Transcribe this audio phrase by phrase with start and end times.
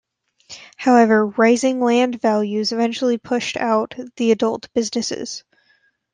[0.77, 5.43] However, rising land values eventually pushed out the adult businesses.